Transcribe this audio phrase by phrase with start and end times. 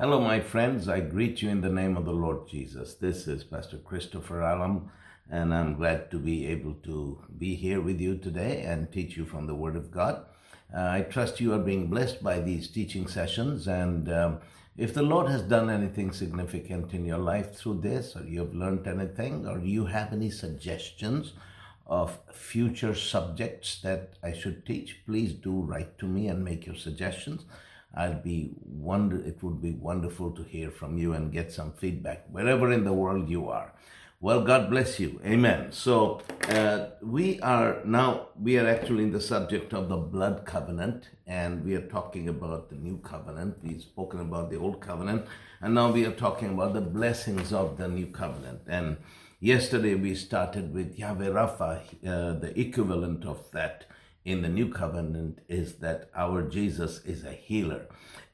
[0.00, 0.88] Hello, my friends.
[0.88, 2.94] I greet you in the name of the Lord Jesus.
[2.94, 4.90] This is Pastor Christopher Alam,
[5.30, 9.26] and I'm glad to be able to be here with you today and teach you
[9.26, 10.24] from the Word of God.
[10.74, 14.38] Uh, I trust you are being blessed by these teaching sessions, and um,
[14.78, 18.54] if the Lord has done anything significant in your life through this, or you have
[18.54, 21.34] learned anything, or you have any suggestions
[21.86, 26.76] of future subjects that I should teach, please do write to me and make your
[26.76, 27.44] suggestions.
[27.94, 32.26] I'd be wonder it would be wonderful to hear from you and get some feedback
[32.30, 33.72] wherever in the world you are.
[34.22, 35.18] Well, God bless you.
[35.24, 35.72] Amen.
[35.72, 41.08] So uh, we are now we are actually in the subject of the blood covenant,
[41.26, 43.56] and we are talking about the new covenant.
[43.62, 45.24] We've spoken about the old covenant,
[45.62, 48.60] and now we are talking about the blessings of the new covenant.
[48.66, 48.98] And
[49.40, 53.86] yesterday we started with Yahweh Rapha, uh, the equivalent of that
[54.24, 57.86] in the new covenant is that our Jesus is a healer.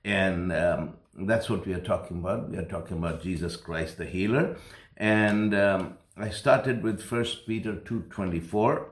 [0.04, 2.50] And um, that's what we are talking about.
[2.50, 4.56] We are talking about Jesus Christ, the healer.
[4.96, 8.87] And um, I started with First Peter 2.24,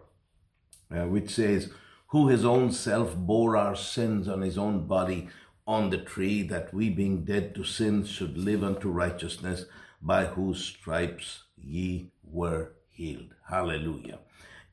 [0.91, 1.71] uh, which says,
[2.09, 5.29] who his own self bore our sins on his own body
[5.67, 9.65] on the tree, that we being dead to sin should live unto righteousness,
[10.01, 13.35] by whose stripes ye were healed.
[13.49, 14.19] Hallelujah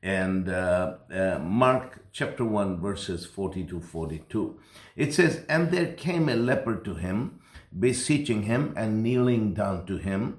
[0.02, 4.58] and uh, uh, Mark chapter 1, verses 40 to 42.
[4.96, 7.40] It says, And there came a leper to him,
[7.78, 10.38] beseeching him and kneeling down to him,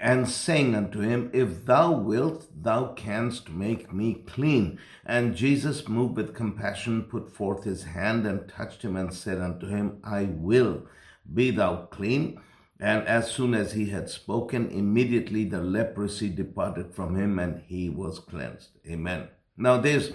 [0.00, 4.78] and saying unto him, If thou wilt, thou canst make me clean.
[5.04, 9.66] And Jesus, moved with compassion, put forth his hand and touched him and said unto
[9.66, 10.86] him, I will,
[11.32, 12.40] be thou clean.
[12.78, 17.88] And as soon as he had spoken, immediately the leprosy departed from him and he
[17.88, 18.68] was cleansed.
[18.86, 19.28] Amen.
[19.56, 20.12] Now, there's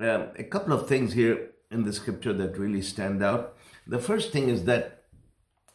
[0.00, 3.56] uh, a couple of things here in the scripture that really stand out.
[3.86, 5.04] The first thing is that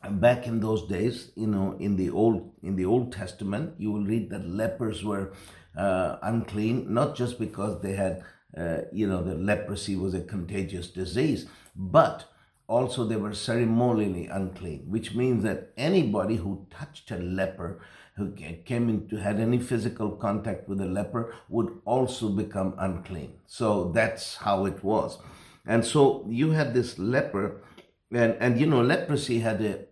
[0.10, 4.06] back in those days, you know, in the old in the Old Testament, you will
[4.06, 5.34] read that lepers were
[5.78, 8.24] uh, unclean, not just because they had,
[8.58, 12.32] uh, you know, the leprosy was a contagious disease, but
[12.70, 17.82] also they were ceremonially unclean, which means that anybody who touched a leper,
[18.16, 23.34] who came into had any physical contact with a leper, would also become unclean.
[23.48, 25.18] So that's how it was.
[25.66, 27.62] And so you had this leper,
[28.12, 29.86] and, and you know, leprosy had a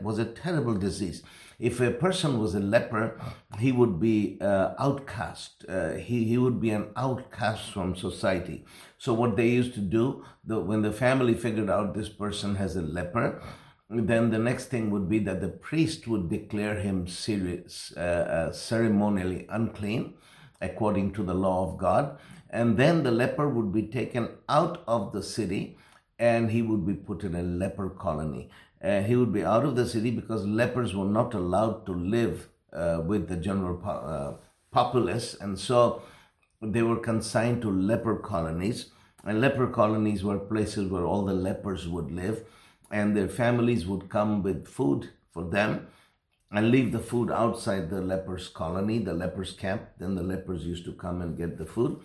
[0.00, 1.22] was a terrible disease
[1.58, 3.20] if a person was a leper,
[3.58, 5.64] he would be uh, outcast.
[5.68, 8.64] Uh, he, he would be an outcast from society.
[8.96, 12.76] So what they used to do, the, when the family figured out this person has
[12.76, 13.42] a leper,
[13.90, 18.52] then the next thing would be that the priest would declare him serious, uh, uh
[18.52, 20.14] ceremonially unclean
[20.60, 22.18] according to the law of God.
[22.50, 25.76] And then the leper would be taken out of the city
[26.18, 28.50] and he would be put in a leper colony
[28.82, 32.48] uh, he would be out of the city because lepers were not allowed to live
[32.72, 34.36] uh, with the general po- uh,
[34.70, 36.02] populace, and so
[36.60, 38.90] they were consigned to leper colonies.
[39.24, 42.44] And leper colonies were places where all the lepers would live,
[42.90, 45.88] and their families would come with food for them
[46.50, 49.82] and leave the food outside the lepers colony, the lepers camp.
[49.98, 52.00] Then the lepers used to come and get the food.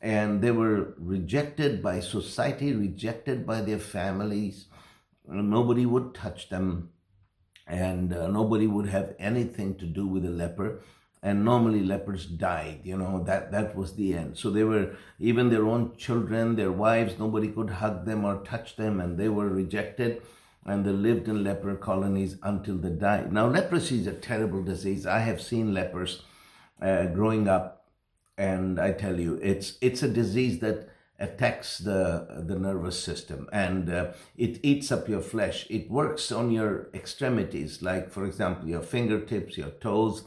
[0.00, 4.66] And they were rejected by society, rejected by their families
[5.28, 6.90] nobody would touch them.
[7.66, 10.80] And uh, nobody would have anything to do with a leper.
[11.22, 14.38] And normally lepers died you know that that was the end.
[14.38, 18.76] So they were even their own children their wives nobody could hug them or touch
[18.76, 20.22] them and they were rejected.
[20.64, 23.32] And they lived in leper colonies until they died.
[23.32, 25.06] Now leprosy is a terrible disease.
[25.06, 26.22] I have seen lepers
[26.80, 27.78] uh, growing up
[28.38, 33.48] and i tell you it's it's a disease that attacks the the nervous system.
[33.52, 35.66] And uh, it eats up your flesh.
[35.68, 40.24] It works on your extremities like for example your fingertips your toes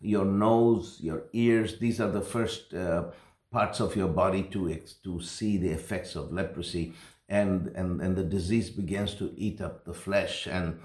[0.00, 1.78] your nose your ears.
[1.78, 3.04] These are the first uh,
[3.52, 4.74] parts of your body to
[5.04, 6.94] to see the effects of leprosy.
[7.28, 10.46] And and and the disease begins to eat up the flesh.
[10.46, 10.80] And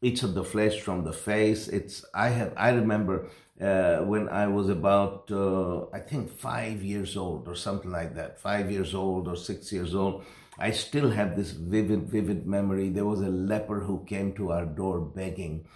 [0.00, 3.28] eats of the flesh from the face it's i have i remember
[3.60, 8.38] uh, when I was about, uh, I think, five years old or something like that,
[8.38, 10.24] five years old or six years old.
[10.58, 12.88] I still have this vivid, vivid memory.
[12.88, 15.66] There was a leper who came to our door begging,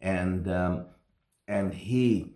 [0.00, 0.86] and um,
[1.46, 2.34] and he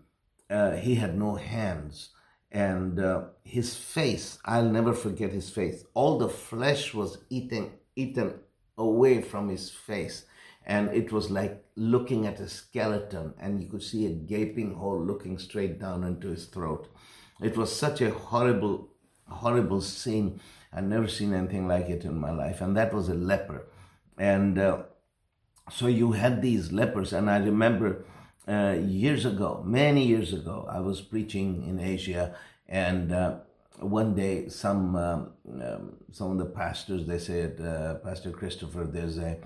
[0.50, 2.10] uh, he had no hands,
[2.50, 4.38] and uh, his face.
[4.44, 5.84] I'll never forget his face.
[5.94, 8.34] All the flesh was eaten eaten
[8.76, 10.24] away from his face
[10.66, 15.00] and it was like looking at a skeleton and you could see a gaping hole
[15.00, 16.88] looking straight down into his throat.
[17.42, 18.88] It was such a horrible
[19.28, 20.40] horrible scene.
[20.72, 23.66] I've never seen anything like it in my life and that was a leper.
[24.18, 24.82] And uh,
[25.70, 28.04] so you had these lepers, and I remember
[28.46, 32.34] uh, years ago, many years ago, I was preaching in Asia,
[32.68, 33.36] and uh,
[33.78, 35.32] one day some um,
[35.62, 39.38] um, some of the pastors they said, uh, Pastor Christopher, there's a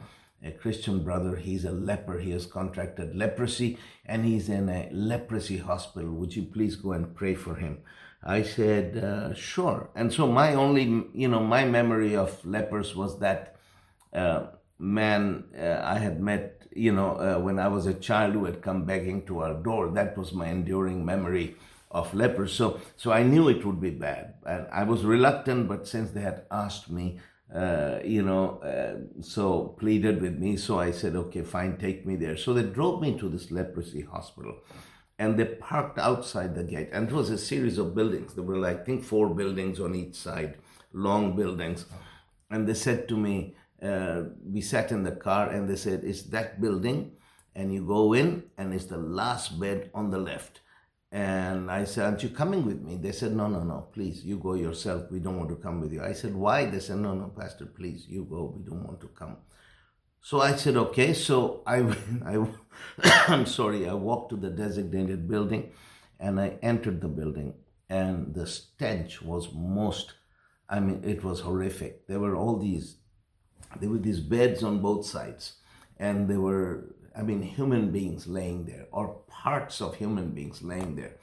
[0.43, 1.37] a Christian brother.
[1.37, 2.19] He's a leper.
[2.19, 6.11] He has contracted leprosy, and he's in a leprosy hospital.
[6.12, 7.79] Would you please go and pray for him?
[8.23, 9.90] I said, uh, sure.
[9.94, 13.56] And so my only, you know, my memory of lepers was that
[14.12, 14.46] uh,
[14.79, 18.62] man uh, I had met, you know, uh, when I was a child who had
[18.62, 19.90] come begging to our door.
[19.90, 21.56] That was my enduring memory
[21.90, 22.52] of lepers.
[22.52, 25.69] So, so I knew it would be bad, and I was reluctant.
[25.69, 27.19] But since they had asked me,
[27.55, 32.17] uh, you know, uh, so pleaded with me, so I said, okay, fine, take me
[32.17, 32.37] there.
[32.37, 34.59] So they drove me to this leprosy hospital
[35.19, 36.91] and they parked outside the gate.
[36.93, 38.35] And it was a series of buildings.
[38.35, 40.59] There were, like, I think, four buildings on each side,
[40.93, 41.87] long buildings.
[42.50, 46.23] And they said to me, uh, we sat in the car and they said, It's
[46.25, 47.12] that building.
[47.55, 50.61] And you go in, and it's the last bed on the left.
[51.10, 52.96] And I said, Aren't you coming with me?
[52.96, 55.10] They said, No, no, no, please, you go yourself.
[55.10, 56.02] We don't want to come with you.
[56.02, 56.66] I said, Why?
[56.66, 58.55] They said, No, no, Pastor, please, you go.
[58.56, 59.38] We don't want to come.
[60.20, 61.14] So I said, Okay.
[61.14, 61.78] So I,
[62.26, 62.46] I
[63.28, 65.72] I'm sorry, I walked to the designated building
[66.20, 67.54] and I entered the building,
[67.88, 70.14] and the stench was most,
[70.69, 72.06] I mean, it was horrific.
[72.06, 72.96] There were all these,
[73.81, 75.54] there were these beds on both sides,
[75.99, 80.97] and there were, I mean, human beings laying there, or parts of human beings laying
[80.97, 81.17] there.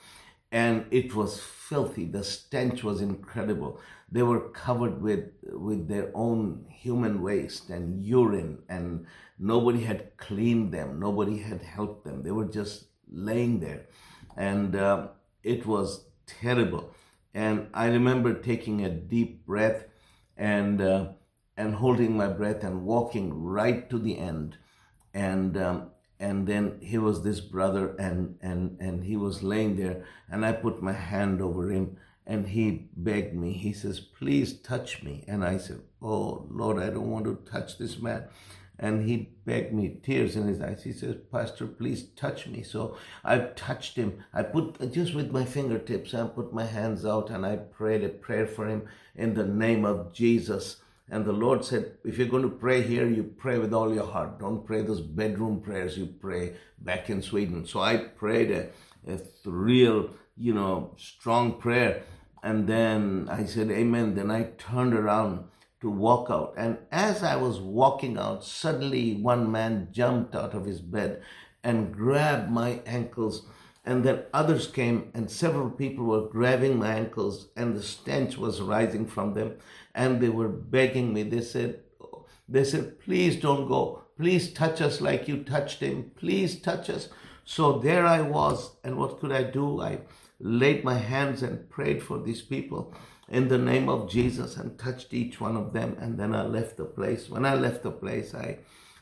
[0.52, 2.06] And it was filthy.
[2.06, 3.80] The stench was incredible.
[4.12, 9.06] They were covered with, with their own human waste and urine and
[9.38, 10.98] Nobody had cleaned them.
[11.00, 12.24] Nobody had helped them.
[12.24, 13.88] They were just laying there.
[14.38, 15.10] And uh,
[15.44, 16.92] it was terrible.
[17.34, 19.86] And I remember taking a deep breath
[20.38, 21.08] and, uh,
[21.58, 24.58] and holding my breath and walking right to the end.
[25.16, 30.06] And, um, and then he was this brother and, and, and he was laying there
[30.30, 31.98] and I put my hand over him
[32.28, 33.54] and he begged me.
[33.54, 35.24] He says, please touch me.
[35.28, 38.26] And I said, oh Lord, I don't want to touch this man
[38.78, 40.84] and he begged me, tears in his eyes.
[40.84, 42.62] He says, Pastor, please touch me.
[42.62, 44.24] So I touched him.
[44.34, 48.10] I put, just with my fingertips, I put my hands out and I prayed a
[48.10, 48.84] prayer for him
[49.16, 50.78] in the name of Jesus.
[51.10, 54.08] And the Lord said, if you're going to pray here, you pray with all your
[54.08, 54.40] heart.
[54.40, 57.66] Don't pray those bedroom prayers you pray back in Sweden.
[57.68, 58.70] So I prayed a,
[59.08, 62.04] a real, you know, strong prayer.
[62.42, 64.16] And then I said, Amen.
[64.16, 65.46] Then I turned around
[65.82, 66.56] to walk out.
[66.58, 71.22] And as I was walking out, suddenly one man jumped out of his bed
[71.64, 73.46] and grabbed my ankles.
[73.86, 78.60] And then others came, and several people were grabbing my ankles, and the stench was
[78.60, 79.58] rising from them.
[79.94, 81.22] And they were begging me.
[81.22, 81.82] They said,
[82.50, 84.02] they said, please don't go.
[84.18, 86.12] Please touch us like you touched him.
[86.16, 87.10] Please touch us.
[87.44, 88.72] So there I was.
[88.84, 89.82] And what could I do?
[89.82, 90.00] I
[90.40, 92.94] laid my hands and prayed for these people
[93.30, 95.96] in the name of Jesus and touched each one of them.
[96.00, 97.30] And then I left the place.
[97.30, 98.60] When I left the place, I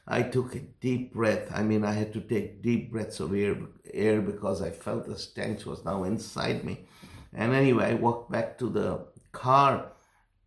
[0.07, 1.49] I took a deep breath.
[1.53, 3.57] I mean, I had to take deep breaths of air,
[3.93, 6.85] air because I felt the stench was now inside me.
[7.33, 9.91] And anyway, I walked back to the car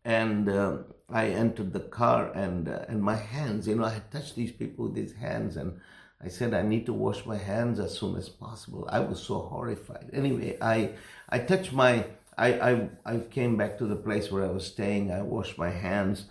[0.05, 4.11] and uh, I entered the car and uh, and my hands, you know, I had
[4.11, 5.81] touched these people with these hands and
[6.23, 8.89] I said I need to wash my hands as soon as possible.
[8.91, 10.11] I was so horrified.
[10.13, 10.91] Anyway, I
[11.29, 12.05] I touched my
[12.39, 15.11] I, I, I came back to the place where I was staying.
[15.11, 16.27] I washed my hands.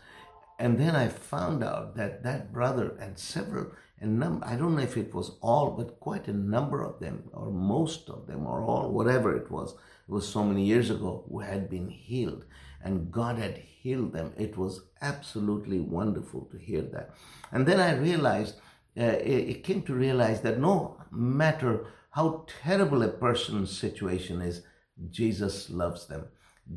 [0.57, 4.81] And then I found out that that brother and several, and num- I don't know
[4.81, 8.63] if it was all, but quite a number of them, or most of them, or
[8.63, 9.71] all, whatever it was,
[10.07, 12.45] it was so many years ago, who had been healed.
[12.83, 14.33] And God had healed them.
[14.37, 17.15] It was absolutely wonderful to hear that.
[17.51, 18.55] And then I realized,
[18.97, 24.61] uh, it, it came to realize that no matter how terrible a person's situation is,
[25.09, 26.27] Jesus loves them.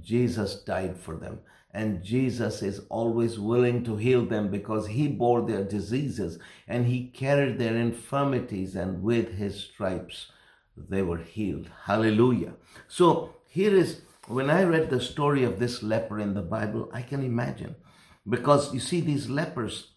[0.01, 1.39] Jesus died for them.
[1.79, 7.07] And Jesus is always willing to heal them because he bore their diseases and he
[7.07, 10.33] carried their infirmities, and with his stripes
[10.77, 11.69] they were healed.
[11.85, 12.55] Hallelujah.
[12.89, 17.03] So here is when I read the story of this leper in the Bible, I
[17.03, 17.77] can imagine.
[18.29, 19.93] Because you see, these lepers,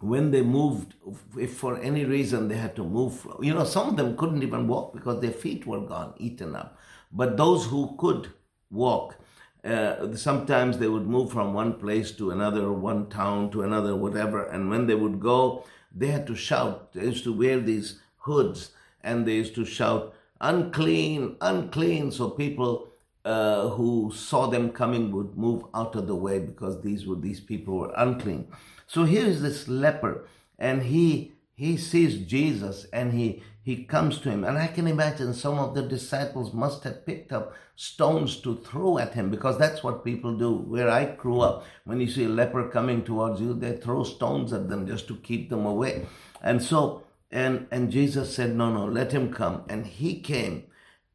[0.00, 0.94] when they moved,
[1.38, 4.66] if for any reason they had to move, you know, some of them couldn't even
[4.66, 6.76] walk because their feet were gone, eaten up.
[7.12, 8.32] But those who could
[8.72, 9.16] walk,
[9.66, 14.44] uh, sometimes they would move from one place to another, one town to another, whatever.
[14.44, 16.92] And when they would go, they had to shout.
[16.92, 18.70] They used to wear these hoods
[19.02, 22.10] and they used to shout, unclean, unclean.
[22.10, 22.88] So people
[23.24, 27.40] uh, who saw them coming would move out of the way because these were these
[27.40, 28.48] people were unclean.
[28.86, 34.30] So here is this leper, and he he sees Jesus and he he comes to
[34.30, 34.44] him.
[34.44, 38.96] And i can imagine some of the disciples must have picked up stones to throw
[38.96, 40.52] at him because that's what people do.
[40.74, 44.52] Where i grew up when you see a leper coming towards you they throw stones
[44.52, 46.06] at them just to keep them away.
[46.40, 49.64] And so and and jesus said no no let him come.
[49.68, 50.62] And he came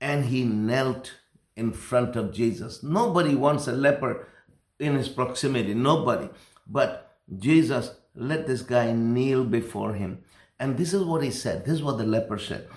[0.02, 1.14] and he knelt
[1.56, 2.84] in front of jesus.
[2.84, 4.28] Nobody wants a leper
[4.78, 5.74] in his proximity.
[5.74, 6.28] Nobody.
[6.68, 10.22] But jesus let this guy kneel before him
[10.62, 11.66] and this is what he said.
[11.66, 12.68] This is what the leper said.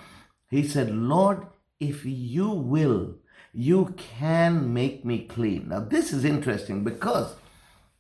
[0.48, 1.46] He said, Lord,
[1.78, 3.16] if you will,
[3.52, 5.68] you can make me clean.
[5.68, 7.34] Now, this is interesting because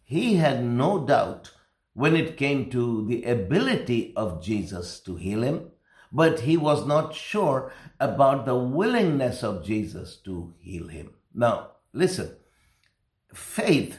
[0.02, 1.50] he had no doubt
[1.92, 5.70] when it came to the ability of Jesus to heal him,
[6.10, 11.10] but he was not sure about the willingness of Jesus to heal him.
[11.34, 12.34] Now, listen,
[13.34, 13.98] faith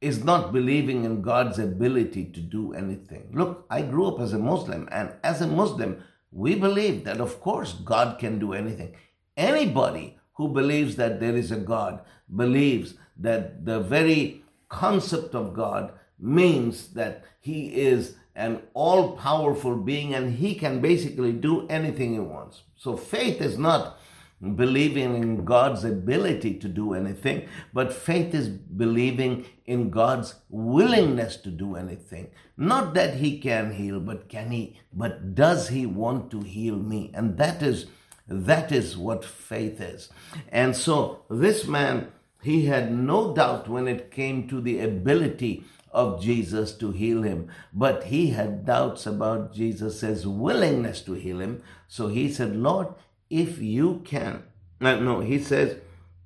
[0.00, 3.28] is not believing in God's ability to do anything.
[3.32, 6.02] Look, I grew up as a Muslim, and as a Muslim,
[6.32, 8.96] we believe that, of course, God can do anything.
[9.36, 12.00] Anybody who believes that there is a God
[12.34, 20.14] believes that the very concept of God means that He is an all powerful being
[20.14, 22.62] and He can basically do anything He wants.
[22.76, 23.98] So faith is not
[24.40, 31.50] believing in God's ability to do anything, but faith is believing in God's willingness to
[31.50, 32.30] do anything.
[32.56, 37.10] Not that He can heal, but can He, but does He want to heal me?
[37.14, 37.86] And that is,
[38.26, 40.08] that is what faith is.
[40.48, 46.22] And so this man, he had no doubt when it came to the ability of
[46.22, 51.62] Jesus to heal him, but he had doubts about Jesus' willingness to heal him.
[51.88, 52.88] So he said, Lord,
[53.30, 54.42] if you can.
[54.80, 55.78] No, he says,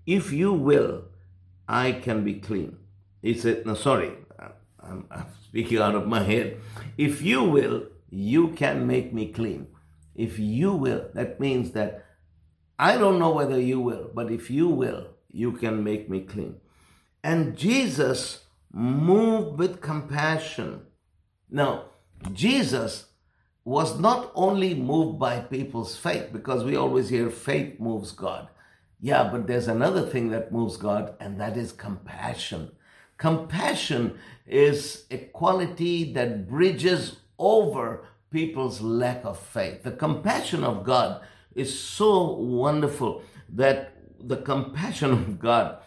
[0.06, 1.04] if you will,
[1.68, 2.78] I can be clean.
[3.22, 4.12] He said, no, sorry,
[4.80, 6.58] I'm, I'm speaking out of my head.
[6.98, 9.68] If you will, you can make me clean.
[10.14, 12.04] If you will, that means that
[12.78, 16.56] I don't know whether you will, but if you will, you can make me clean.
[17.22, 20.82] And Jesus moved with compassion.
[21.50, 21.86] Now,
[22.32, 23.06] Jesus
[23.64, 28.48] was not only moved by people's faith, because we always hear faith moves God.
[29.00, 32.72] Yeah, but there's another thing that moves God, and that is compassion.
[33.16, 39.82] Compassion is a quality that bridges over people's lack of faith.
[39.82, 41.22] The compassion of God
[41.54, 45.78] is so wonderful that the compassion of God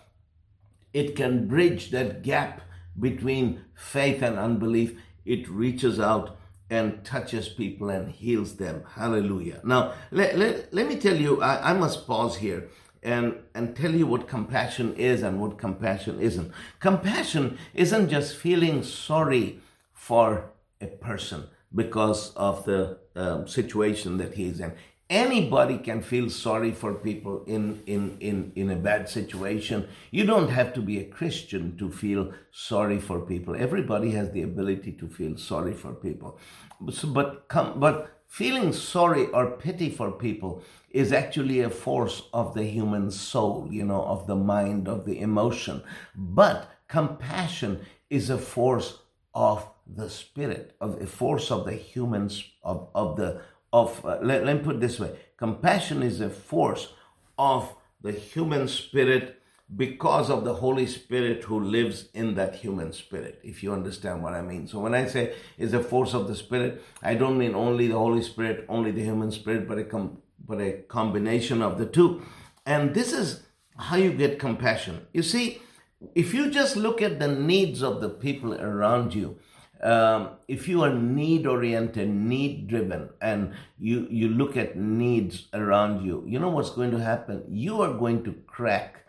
[0.93, 2.61] it can bridge that gap
[2.99, 4.99] between faith and unbelief.
[5.25, 6.37] It reaches out
[6.69, 8.83] and touches people and heals them.
[8.95, 9.61] Hallelujah.
[9.63, 12.69] Now, let, let, let me tell you, I, I must pause here
[13.03, 16.51] and, and tell you what compassion is and what compassion isn't.
[16.79, 19.59] Compassion isn't just feeling sorry
[19.93, 24.73] for a person because of the um, situation that he's in
[25.09, 29.87] anybody can feel sorry for people in, in, in, in a bad situation.
[30.11, 33.55] You don't have to be a Christian to feel sorry for people.
[33.55, 36.39] Everybody has the ability to feel sorry for people.
[36.79, 42.65] But, come, but feeling sorry or pity for people is actually a force of the
[42.65, 45.83] human soul, you know, of the mind, of the emotion.
[46.15, 48.99] But compassion is a force
[49.33, 53.41] of the spirit, of a force of the humans, of, of the
[53.73, 56.93] of, uh, let, let me put this way compassion is a force
[57.37, 59.41] of the human spirit
[59.75, 64.33] because of the Holy Spirit who lives in that human spirit, if you understand what
[64.33, 64.67] I mean.
[64.67, 67.97] So when I say is a force of the spirit, I don't mean only the
[67.97, 72.21] Holy Spirit, only the human spirit, but a, com- but a combination of the two.
[72.65, 73.43] And this is
[73.77, 75.05] how you get compassion.
[75.11, 75.61] You see,
[76.15, 79.37] if you just look at the needs of the people around you,
[79.81, 86.05] um, if you are need oriented, need driven, and you, you look at needs around
[86.05, 87.43] you, you know what's going to happen?
[87.49, 89.05] You are going to crack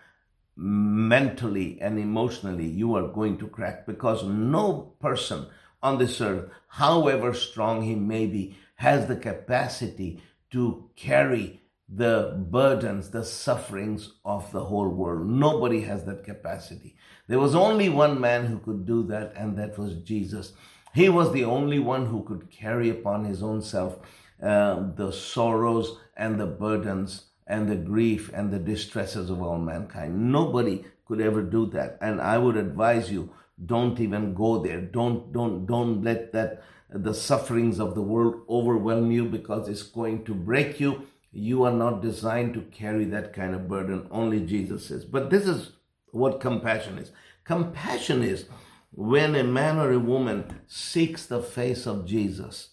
[0.56, 2.66] mentally and emotionally.
[2.66, 5.46] You are going to crack because no person
[5.82, 13.10] on this earth, however strong he may be, has the capacity to carry the burdens,
[13.10, 15.26] the sufferings of the whole world.
[15.26, 16.96] Nobody has that capacity.
[17.28, 20.52] There was only one man who could do that, and that was Jesus.
[20.94, 23.98] He was the only one who could carry upon his own self
[24.42, 30.30] uh, the sorrows and the burdens and the grief and the distresses of all mankind.
[30.30, 31.98] Nobody could ever do that.
[32.00, 33.30] And I would advise you,
[33.64, 34.80] don't even go there.
[34.80, 40.24] Don't, don't, don't let that, the sufferings of the world overwhelm you because it's going
[40.24, 41.06] to break you.
[41.30, 44.08] You are not designed to carry that kind of burden.
[44.10, 45.04] Only Jesus is.
[45.04, 45.72] But this is
[46.10, 47.12] what compassion is.
[47.44, 48.46] Compassion is
[48.92, 52.70] when a man or a woman seeks the face of Jesus.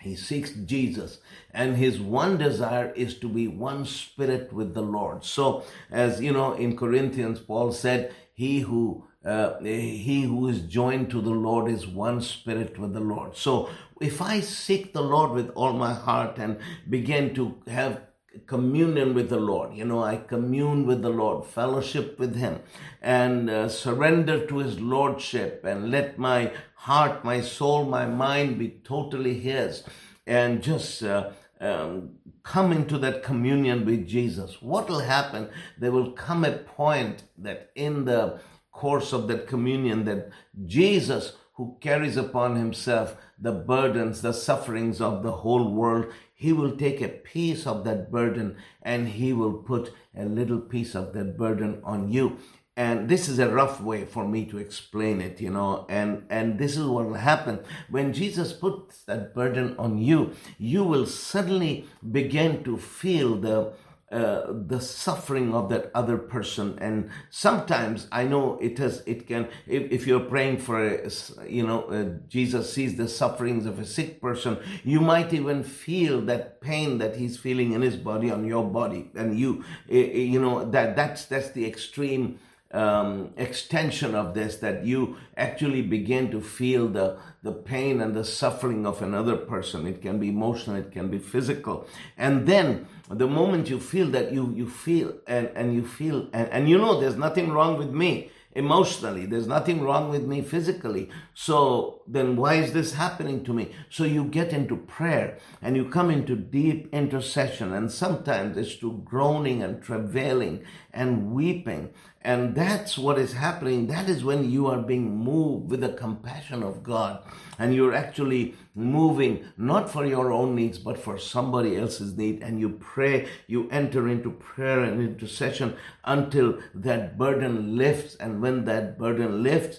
[0.00, 1.18] He seeks Jesus,
[1.52, 5.24] and his one desire is to be one spirit with the Lord.
[5.24, 11.10] So, as you know, in Corinthians, Paul said, "He who uh, he who is joined
[11.10, 13.68] to the Lord is one spirit with the Lord." So,
[14.00, 18.00] if I seek the Lord with all my heart and begin to have
[18.46, 19.74] communion with the Lord.
[19.74, 22.60] You know, I commune with the Lord, fellowship with Him,
[23.00, 28.80] and uh, surrender to His Lordship, and let my heart, my soul, my mind be
[28.84, 29.84] totally His,
[30.26, 31.30] and just uh,
[31.60, 34.60] um, come into that communion with Jesus.
[34.60, 35.48] What will happen?
[35.78, 38.40] There will come a point that in the
[38.76, 40.30] course of that communion, that
[40.66, 46.06] Jesus, who carries upon Himself the burdens, the sufferings of the whole world,
[46.38, 50.94] he will take a piece of that burden and he will put a little piece
[50.94, 52.36] of that burden on you.
[52.76, 56.58] And this is a rough way for me to explain it you know and and
[56.58, 57.60] this is what will happen.
[57.88, 61.86] When jesus puts that burden on you you will suddenly
[62.18, 63.72] begin to feel the
[64.12, 66.78] uh, the suffering of that other person.
[66.80, 71.10] And sometimes i know it has it can if, if you're praying for a,
[71.46, 76.20] you know uh, jesus sees the sufferings of a sick person you might even feel
[76.20, 80.68] that pain that he's feeling in his body on your body and you you know
[80.70, 82.38] that that's that's the extreme
[82.72, 88.24] um, extension of this that you actually begin to feel the, the pain and the
[88.24, 89.86] suffering of another person.
[89.86, 91.86] It can be emotional, it can be physical.
[92.18, 96.48] And then the moment you feel that you, you feel and, and you feel and,
[96.50, 99.26] and you know there's nothing wrong with me emotionally.
[99.26, 101.10] There's nothing wrong with me physically.
[101.34, 103.72] So then why is this happening to me?
[103.90, 109.02] So you get into prayer and you come into deep intercession and sometimes it's to
[109.04, 111.90] groaning and travailing and weeping.
[112.22, 113.86] And that's what is happening.
[113.86, 117.22] That is when you are being moved with the compassion of God.
[117.56, 122.42] And you're actually moving not for your own needs, but for somebody else's need.
[122.42, 128.16] And you pray, you enter into prayer and intercession until that burden lifts.
[128.16, 129.78] And when that burden lifts,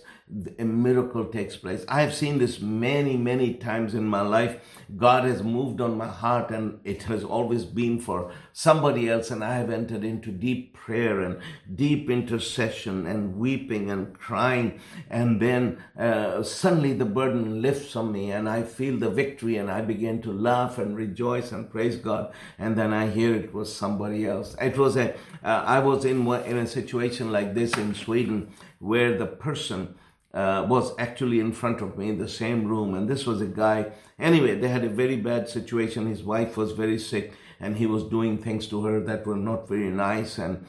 [0.60, 1.86] a miracle takes place.
[1.88, 4.60] I have seen this many, many times in my life.
[4.98, 9.32] God has moved on my heart, and it has always been for somebody else.
[9.32, 11.40] And I have entered into deep prayer and
[11.74, 14.82] deep intercession and weeping and crying.
[15.10, 19.72] And then uh, suddenly the burden lifts on me, and I feel the victory, and
[19.72, 22.34] I begin to laugh and rejoice and praise God.
[22.60, 24.58] And then I hear it was somebody else.
[24.60, 25.14] It was a.
[25.42, 29.96] Uh, I was in in a situation like this in Sweden where the person
[30.38, 32.94] uh, was actually in front of me in the same room.
[32.94, 36.06] And this was a guy, anyway, they had a very bad situation.
[36.06, 39.68] His wife was very sick and he was doing things to her that were not
[39.68, 40.38] very nice.
[40.38, 40.66] And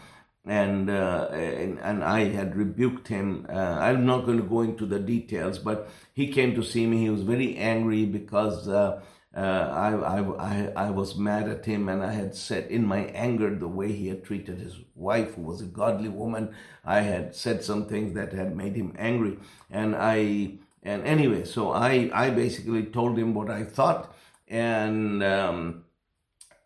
[0.47, 3.47] and, uh, and, and I had rebuked him.
[3.51, 7.01] Uh, I'm not going to go into the details, but he came to see me.
[7.03, 8.67] He was very angry because
[9.37, 13.01] uh, uh, I, I, I, was mad at him and I had said in my
[13.07, 17.35] anger the way he had treated his wife, who was a godly woman, I had
[17.37, 19.39] said some things that had made him angry.
[19.71, 24.15] And I, and anyway, so I, I basically told him what I thought
[24.49, 25.85] and, um,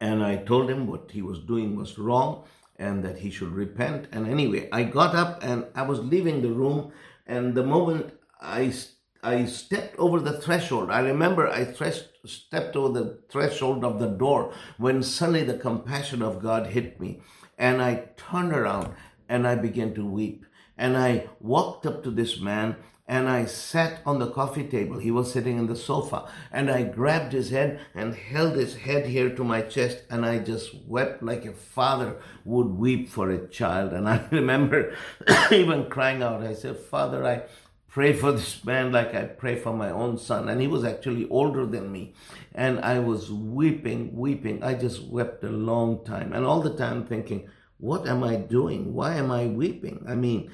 [0.01, 2.45] and I told him what he was doing was wrong
[2.77, 4.07] and that he should repent.
[4.13, 6.93] And anyway, I got up and I was leaving the room
[7.27, 8.73] and the moment I
[9.23, 10.91] I stepped over the threshold.
[10.91, 11.73] I remember I
[12.25, 17.21] stepped over the threshold of the door when suddenly the compassion of God hit me.
[17.57, 18.95] And I turned around
[19.29, 20.45] and I began to weep.
[20.77, 24.99] And I walked up to this man and I sat on the coffee table.
[24.99, 26.29] He was sitting in the sofa.
[26.51, 30.03] And I grabbed his head and held his head here to my chest.
[30.09, 33.93] And I just wept like a father would weep for a child.
[33.93, 34.95] And I remember
[35.53, 36.43] even crying out.
[36.43, 37.43] I said, Father, I
[37.93, 40.49] pray for this man like I pray for my own son.
[40.49, 42.15] And he was actually older than me.
[42.55, 44.63] And I was weeping, weeping.
[44.63, 46.33] I just wept a long time.
[46.33, 48.95] And all the time thinking, what am I doing?
[48.95, 50.07] Why am I weeping?
[50.09, 50.51] I mean,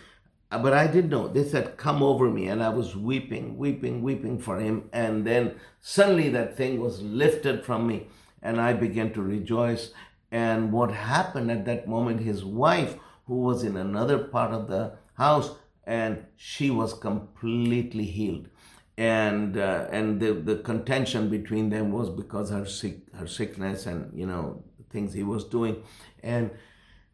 [0.51, 1.29] but I didn't know.
[1.29, 2.49] They said, come over me.
[2.49, 4.89] And I was weeping, weeping, weeping for him.
[4.93, 8.09] And then suddenly that thing was lifted from me.
[8.43, 9.93] And I began to rejoice.
[10.33, 12.97] And what happened at that moment, his wife,
[13.29, 15.53] who was in another part of the house,
[15.89, 18.49] and she was completely healed.
[18.99, 24.13] And uh, and the, the contention between them was because her sick her sickness and
[24.13, 25.83] you know things he was doing.
[26.23, 26.51] And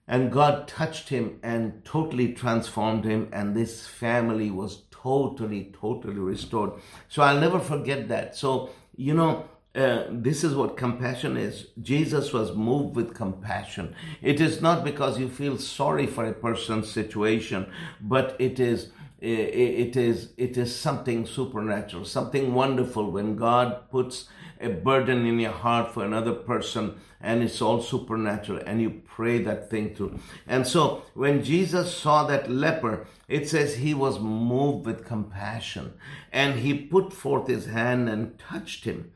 [0.08, 6.72] and God touched him and totally transformed him and this family was totally totally restored.
[7.08, 8.34] So I'll never forget that.
[8.34, 11.66] So you know uh, this is what compassion is.
[11.82, 13.94] Jesus was moved with compassion.
[14.22, 17.66] It is not because you feel sorry for a person's situation,
[18.00, 24.28] but it is it is it is something supernatural, something wonderful when God puts
[24.60, 29.42] a burden in your heart for another person and it's all supernatural and you pray
[29.42, 30.18] that thing through.
[30.46, 35.94] And so when Jesus saw that leper, it says he was moved with compassion
[36.30, 39.10] and he put forth his hand and touched him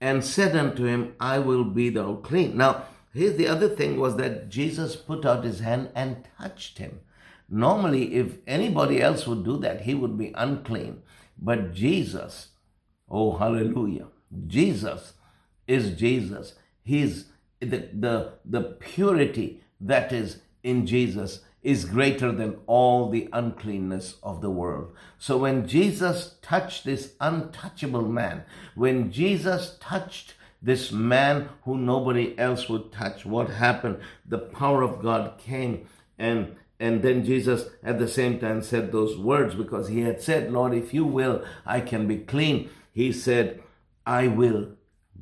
[0.00, 2.56] and said unto him, I will be thou clean.
[2.56, 7.00] Now, here's the other thing was that Jesus put out his hand and touched him.
[7.48, 11.02] Normally, if anybody else would do that, he would be unclean.
[11.38, 12.48] But Jesus,
[13.08, 14.08] oh hallelujah,
[14.46, 15.14] Jesus
[15.66, 16.54] is Jesus.
[16.82, 17.26] He's
[17.60, 24.40] the, the, the purity that is in Jesus is greater than all the uncleanness of
[24.40, 24.90] the world.
[25.18, 32.70] So when Jesus touched this untouchable man, when Jesus touched this man who nobody else
[32.70, 33.98] would touch, what happened?
[34.24, 35.86] The power of God came
[36.18, 40.50] and and then Jesus at the same time said those words because he had said,
[40.50, 42.70] Lord, if you will, I can be clean.
[42.92, 43.60] He said,
[44.06, 44.70] I will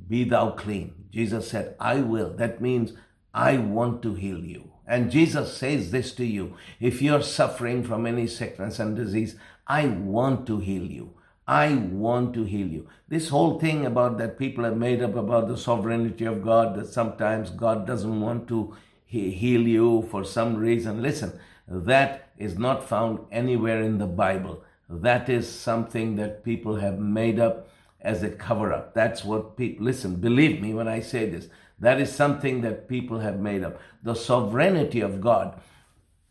[0.06, 1.06] be thou clean.
[1.10, 2.30] Jesus said, I will.
[2.34, 2.92] That means
[3.34, 4.75] I want to heal you.
[4.86, 9.86] And Jesus says this to you if you're suffering from any sickness and disease, I
[9.86, 11.14] want to heal you.
[11.48, 12.88] I want to heal you.
[13.08, 16.88] This whole thing about that people have made up about the sovereignty of God, that
[16.88, 21.02] sometimes God doesn't want to heal you for some reason.
[21.02, 24.62] Listen, that is not found anywhere in the Bible.
[24.88, 27.68] That is something that people have made up
[28.00, 28.94] as a cover up.
[28.94, 31.48] That's what people, listen, believe me when I say this.
[31.78, 33.78] That is something that people have made up.
[34.02, 35.60] The sovereignty of God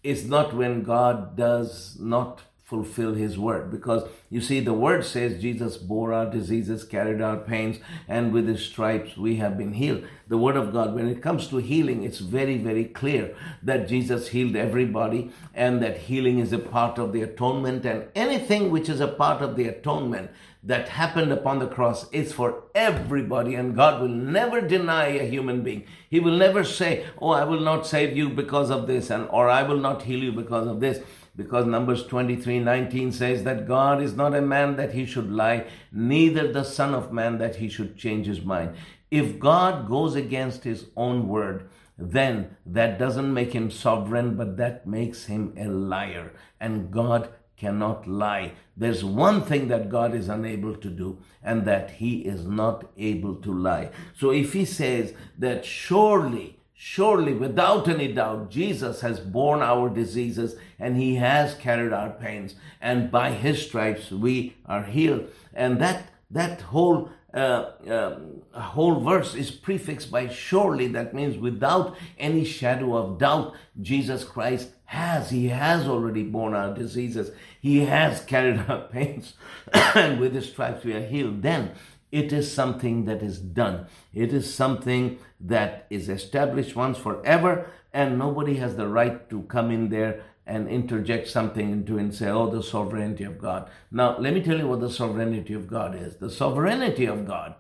[0.03, 3.69] is not when God does not fulfill his word.
[3.69, 7.77] Because you see the word says jesus bore our diseases carried our pains
[8.07, 10.03] and with his stripes we have been healed.
[10.27, 14.29] The word of god when it comes to healing it's very very clear that jesus
[14.29, 17.85] healed everybody and that healing is a part of the atonement.
[17.85, 20.31] And anything which is a part of the atonement
[20.65, 25.61] that happened upon the cross is for everybody, and God will never deny a human
[25.61, 25.85] being.
[26.09, 29.47] He will never say, Oh, I will not save you because of this, and or
[29.47, 30.99] I will not heal you because of this.
[31.35, 35.67] Because Numbers 23 19 says that God is not a man that he should lie,
[35.91, 38.75] neither the Son of Man that he should change his mind.
[39.11, 44.87] If God goes against his own word, then that doesn't make him sovereign, but that
[44.87, 46.33] makes him a liar.
[46.59, 48.53] And God cannot lie.
[48.75, 53.35] There's one thing that God is unable to do, and that He is not able
[53.35, 53.91] to lie.
[54.17, 60.55] So if He says that surely, surely, without any doubt, Jesus has borne our diseases
[60.77, 65.29] and He has carried our pains, and by His stripes we are healed.
[65.53, 68.17] And that that whole uh, uh,
[68.53, 70.87] whole verse is prefixed by surely.
[70.87, 75.29] That means without any shadow of doubt, Jesus Christ has.
[75.29, 77.31] He has already borne our diseases.
[77.59, 79.33] He has carried our pains.
[79.73, 81.41] and with his stripes we are healed.
[81.41, 81.71] Then
[82.11, 83.87] it is something that is done.
[84.13, 89.71] It is something that is established once forever, and nobody has the right to come
[89.71, 93.69] in there and interject something into it and say, oh, the sovereignty of God.
[93.91, 96.17] Now, let me tell you what the sovereignty of God is.
[96.17, 97.55] The sovereignty of God,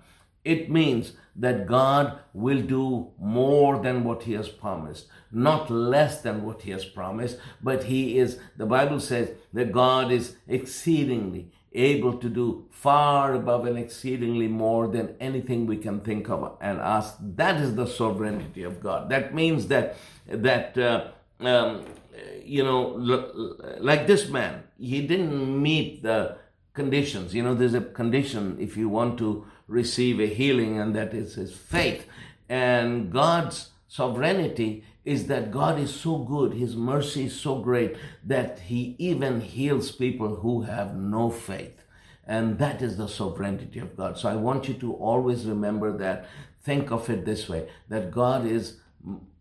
[0.45, 6.43] it means that God will do more than what He has promised, not less than
[6.43, 12.17] what He has promised, but He is, the Bible says that God is exceedingly able
[12.19, 17.17] to do far above and exceedingly more than anything we can think of and ask.
[17.19, 19.09] That is the sovereignty of God.
[19.09, 21.07] That means that, that, uh,
[21.41, 21.83] um,
[22.45, 22.81] you know,
[23.79, 26.37] like this man, he didn't meet the
[26.73, 27.33] conditions.
[27.33, 31.35] You know, there's a condition if you want to receive a healing, and that is
[31.35, 32.05] his faith.
[32.49, 38.59] And God's sovereignty is that God is so good, His mercy is so great that
[38.59, 41.83] He even heals people who have no faith.
[42.25, 44.17] And that is the sovereignty of God.
[44.17, 46.25] So I want you to always remember that.
[46.63, 48.77] Think of it this way that God is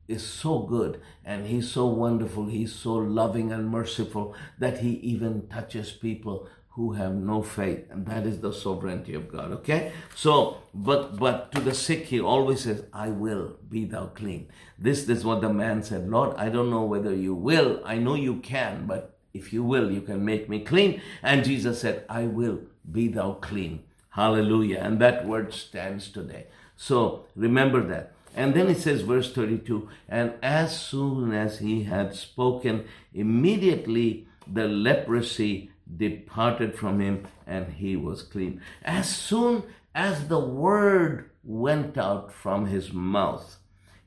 [0.07, 5.49] is so good and he's so wonderful he's so loving and merciful that he even
[5.49, 9.93] touches people who have no faith and that is the sovereignty of god okay?
[10.15, 14.49] So but but to the sick he always says i will be thou clean.
[14.79, 17.81] This is what the man said lord i don't know whether you will.
[17.85, 21.01] I know you can but if you will you can make me clean.
[21.23, 22.61] And jesus said i will
[22.91, 23.85] be thou clean.
[24.11, 24.79] Hallelujah.
[24.79, 26.47] And that word stands today.
[26.77, 28.13] So remember that.
[28.37, 34.69] And then it says, verse 32 And as soon as he had spoken, immediately the
[34.69, 38.61] leprosy departed from him and he was clean.
[38.83, 43.59] As soon as the word went out from his mouth,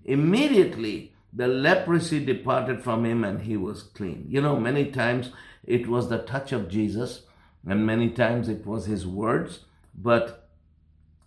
[0.04, 4.26] immediately the leprosy departed from him and he was clean.
[4.28, 5.32] You know, many times
[5.64, 7.24] it was the touch of Jesus
[7.68, 10.48] and many times it was his words, but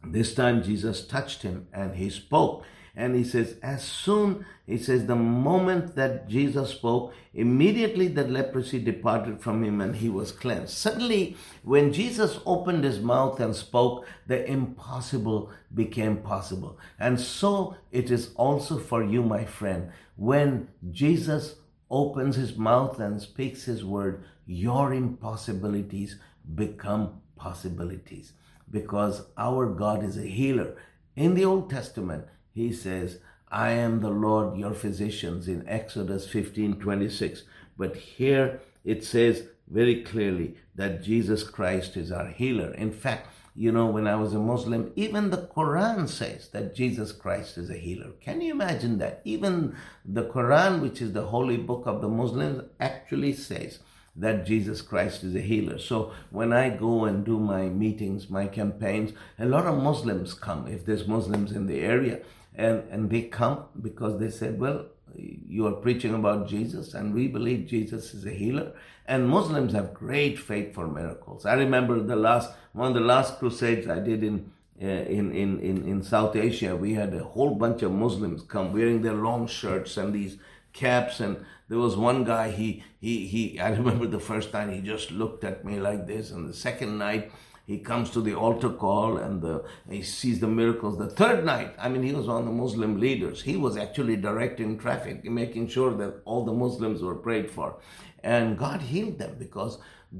[0.04, 2.64] This time Jesus touched him and he spoke.
[2.96, 8.78] And he says, as soon, he says, the moment that Jesus spoke, immediately the leprosy
[8.78, 10.76] departed from him and he was cleansed.
[10.76, 16.78] Suddenly, when Jesus opened his mouth and spoke, the impossible became possible.
[16.98, 19.90] And so it is also for you, my friend.
[20.16, 21.56] When Jesus
[21.90, 26.16] opens his mouth and speaks his word, your impossibilities
[26.54, 28.32] become possibilities
[28.70, 30.76] because our God is a healer.
[31.16, 33.18] In the Old Testament, he says,
[33.50, 37.42] I am the Lord your physicians in Exodus 15 26.
[37.76, 42.72] But here it says very clearly that Jesus Christ is our healer.
[42.74, 47.12] In fact, you know, when I was a Muslim, even the Quran says that Jesus
[47.12, 48.12] Christ is a healer.
[48.20, 49.20] Can you imagine that?
[49.24, 53.80] Even the Quran, which is the holy book of the Muslims, actually says
[54.16, 55.78] that Jesus Christ is a healer.
[55.78, 60.66] So when I go and do my meetings, my campaigns, a lot of Muslims come
[60.68, 62.20] if there's Muslims in the area.
[62.54, 67.28] And, and they come because they said, well, you are preaching about Jesus and we
[67.28, 68.72] believe Jesus is a healer.
[69.06, 71.46] And Muslims have great faith for miracles.
[71.46, 75.60] I remember the last, one of the last crusades I did in, uh, in, in,
[75.60, 79.46] in, in South Asia, we had a whole bunch of Muslims come wearing their long
[79.46, 80.38] shirts and these
[80.72, 84.80] caps and there was one guy he he he i remember the first time he
[84.80, 87.30] just looked at me like this and the second night
[87.66, 91.74] he comes to the altar call and the, he sees the miracles the third night.
[91.78, 93.42] I mean he was one of the muslim leaders.
[93.42, 97.76] He was actually directing traffic making sure that all the muslims were prayed for.
[98.22, 99.78] And god healed them because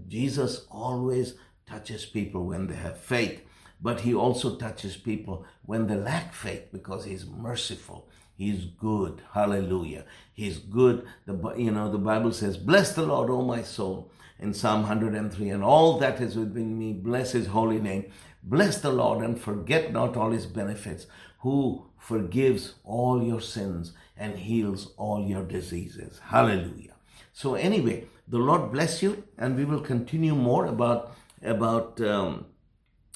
[0.09, 1.35] jesus always
[1.67, 3.43] touches people when they have faith.
[3.83, 8.10] But he also touches people when they lack faith because he's merciful
[8.41, 9.21] He's good.
[9.35, 10.07] Hallelujah.
[10.33, 11.07] He's good.
[11.27, 15.51] The, you know, the Bible says, Bless the Lord, O my soul, in Psalm 103,
[15.51, 18.11] and all that is within me, bless his holy name.
[18.43, 21.07] Bless the Lord and forget not all his benefits,
[21.41, 26.19] who forgives all your sins and heals all your diseases.
[26.25, 26.95] Hallelujah.
[27.35, 32.47] So anyway, the Lord bless you, and we will continue more about about um,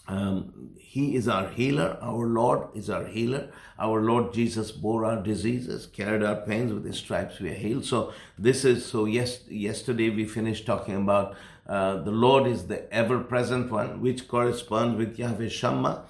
[0.07, 1.99] um, he is our healer.
[2.01, 3.51] Our Lord is our healer.
[3.79, 6.73] Our Lord Jesus bore our diseases, carried our pains.
[6.73, 7.85] With his stripes we are healed.
[7.85, 9.05] So this is so.
[9.07, 11.35] Yes, yesterday we finished talking about
[11.67, 16.05] uh, the Lord is the ever-present one, which corresponds with Yahweh Shammah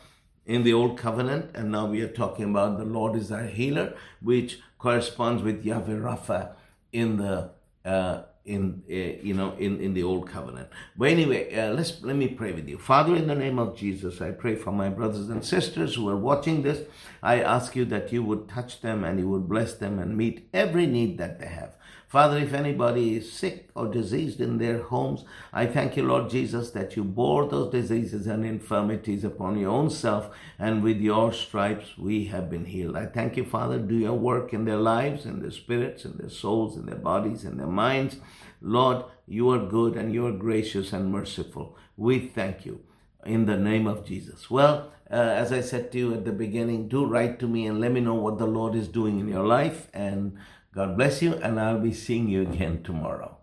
[0.45, 3.95] in the Old Covenant, and now we are talking about the Lord is our healer,
[4.21, 6.51] which corresponds with Yahweh Rapha
[6.93, 7.51] in the
[7.85, 10.69] uh, in uh, you know in in the old covenant.
[10.97, 12.79] But anyway uh, let's let me pray with you.
[12.79, 16.17] Father in the name of jesus i pray for my brothers and sisters who are
[16.17, 16.87] watching this.
[17.23, 20.49] I ask you that you would touch them and you would bless them and meet
[20.53, 21.73] every need that they have
[22.09, 26.71] Father, if anybody is sick or diseased in their homes, I thank you, Lord Jesus,
[26.71, 31.99] that you bore those diseases and infirmities upon your own self, and with your stripes
[31.99, 32.97] we have been healed.
[32.97, 36.31] I thank you, Father, do your work in their lives, in their spirits, in their
[36.31, 38.19] souls, in their bodies, in their minds.
[38.61, 41.77] Lord, you are good and you are gracious and merciful.
[41.97, 42.81] We thank you
[43.25, 44.51] in the name of Jesus.
[44.51, 47.81] Well, uh, as I said to you at the beginning, do write to me and
[47.81, 49.89] let me know what the Lord is doing in your life.
[49.93, 50.37] And
[50.75, 53.37] God bless you, and I'll be seeing you again tomorrow.